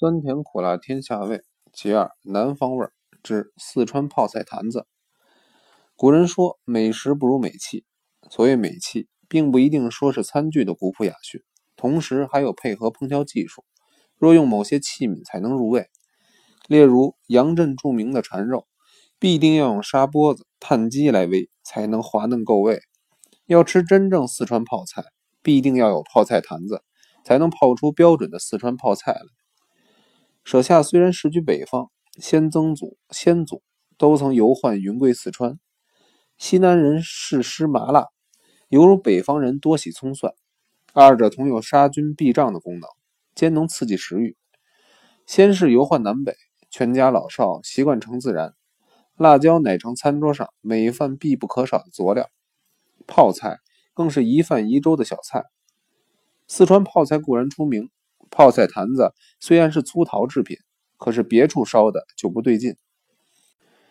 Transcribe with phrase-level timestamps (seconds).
[0.00, 1.42] 酸甜苦辣天下味，
[1.74, 2.88] 其二南方味
[3.22, 4.86] 之四川泡菜坛子。
[5.94, 7.84] 古人说美食不如美器，
[8.30, 11.42] 所谓美器，并不一定说是餐具的古朴雅驯，
[11.76, 13.62] 同时还有配合烹调技术。
[14.16, 15.90] 若用某些器皿才能入味，
[16.66, 18.66] 例如杨镇著名的馋肉，
[19.18, 22.80] 必定要用砂钵子、炭鸡来煨，才能滑嫩够味。
[23.44, 25.04] 要吃真正四川泡菜，
[25.42, 26.82] 必定要有泡菜坛子，
[27.22, 29.39] 才能泡出标准的四川泡菜来。
[30.50, 33.62] 舍下虽然世居北方，先曾祖、先祖
[33.96, 35.60] 都曾游宦云贵四川。
[36.38, 38.08] 西南人嗜食麻辣，
[38.68, 40.34] 犹如北方人多喜葱蒜，
[40.92, 42.88] 二者同有杀菌避瘴的功能，
[43.32, 44.36] 兼能刺激食欲。
[45.24, 46.34] 先是游宦南北，
[46.68, 48.56] 全家老少习惯成自然，
[49.16, 52.28] 辣椒乃成餐桌上每饭必不可少的佐料，
[53.06, 53.60] 泡菜
[53.94, 55.44] 更是宜饭宜粥的小菜。
[56.48, 57.88] 四川泡菜固然出名。
[58.30, 60.56] 泡菜坛子虽然是粗陶制品，
[60.96, 62.76] 可是别处烧的就不对劲。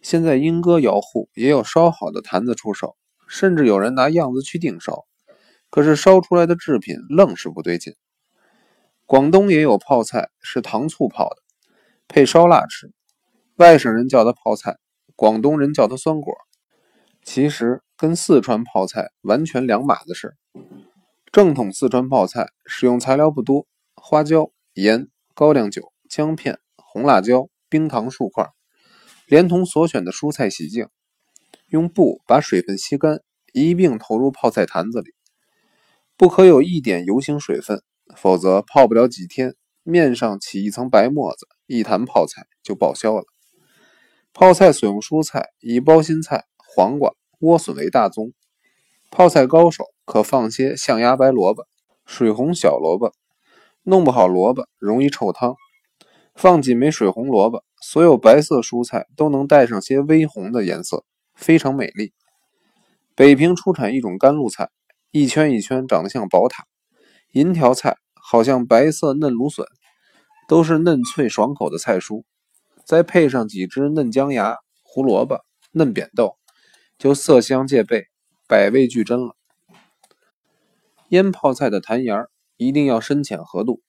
[0.00, 2.96] 现在莺歌窑户也有烧好的坛子出手，
[3.28, 5.04] 甚至有人拿样子去订烧，
[5.70, 7.94] 可是烧出来的制品愣是不对劲。
[9.06, 11.36] 广东也有泡菜是糖醋泡的，
[12.08, 12.92] 配烧腊吃，
[13.56, 14.78] 外省人叫它泡菜，
[15.14, 16.34] 广东人叫它酸果，
[17.22, 20.34] 其实跟四川泡菜完全两码子事。
[21.30, 23.66] 正统四川泡菜使用材料不多。
[24.04, 28.50] 花椒、盐、高粱酒、姜片、红辣椒、冰糖数块，
[29.26, 30.88] 连同所选的蔬菜洗净，
[31.68, 33.20] 用布把水分吸干，
[33.52, 35.14] 一并投入泡菜坛子里，
[36.16, 37.80] 不可有一点油性水分，
[38.16, 43.24] 否则泡不了几天，面上起一层白沫子，一坛泡菜就报销了。
[44.32, 48.32] 泡菜所用蔬菜以包心菜、黄瓜、莴笋为大宗，
[49.12, 51.68] 泡菜高手可放些象牙白萝卜、
[52.04, 53.14] 水红小萝卜。
[53.84, 55.56] 弄不好萝卜容易臭汤，
[56.36, 62.12] 放几枚水红萝卜，所有白色蔬菜都能带上些微红的颜色，非常美丽。
[63.16, 64.70] 北平出产一种甘露菜，
[65.10, 66.64] 一圈一圈长得像宝塔，
[67.32, 69.66] 银条菜好像白色嫩芦笋，
[70.46, 72.22] 都是嫩脆爽口的菜蔬，
[72.86, 75.40] 再配上几只嫩姜芽、胡萝卜、
[75.72, 76.36] 嫩扁豆，
[76.98, 78.06] 就色香戒备，
[78.46, 79.34] 百味俱珍了。
[81.08, 82.28] 腌泡菜的坛沿儿。
[82.56, 83.82] 一定要深浅合度，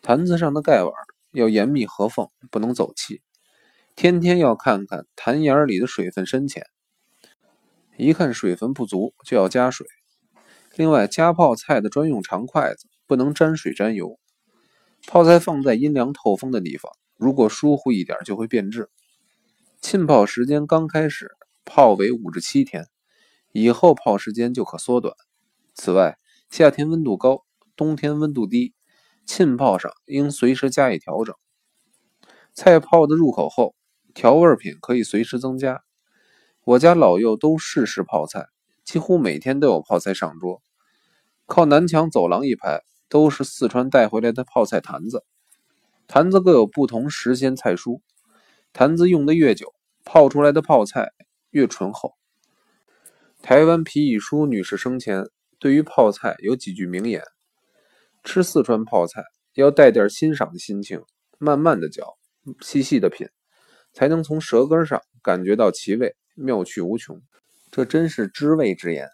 [0.00, 0.92] 坛子上的盖碗
[1.32, 3.22] 要严密合缝，不能走气。
[3.94, 6.66] 天天要看看坛沿里的水分深浅，
[7.96, 9.86] 一看水分不足就要加水。
[10.76, 14.18] 另外，加泡菜的专用长筷子不能沾水沾油。
[15.06, 18.88] 泡菜放在阴凉透风的地方，如果疏忽一点就会变质。
[19.80, 21.32] 浸泡时间刚开始
[21.64, 22.86] 泡为五至七天，
[23.50, 25.14] 以后泡时间就可缩短。
[25.74, 26.16] 此外，
[26.50, 27.44] 夏天温度高。
[27.78, 28.74] 冬天温度低，
[29.24, 31.32] 浸泡上应随时加以调整。
[32.52, 33.76] 菜泡的入口后，
[34.12, 35.84] 调味品可以随时增加。
[36.64, 38.48] 我家老幼都试试泡菜，
[38.84, 40.60] 几乎每天都有泡菜上桌。
[41.46, 45.22] 靠南墙走廊一排都是四川带回来的泡菜坛子，
[46.08, 48.00] 坛子各有不同时鲜菜蔬，
[48.72, 49.72] 坛子用的越久，
[50.04, 51.12] 泡出来的泡菜
[51.50, 52.14] 越醇厚。
[53.40, 55.28] 台湾皮以淑女士生前
[55.60, 57.22] 对于泡菜有几句名言。
[58.28, 59.24] 吃四川泡菜
[59.54, 61.00] 要带点欣赏的心情，
[61.38, 62.18] 慢慢的嚼，
[62.60, 63.26] 细细的品，
[63.94, 67.18] 才能从舌根上感觉到其味，妙趣无穷。
[67.70, 69.08] 这真是知味之言。